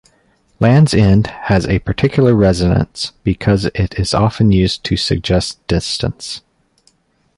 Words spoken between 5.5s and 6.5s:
distance.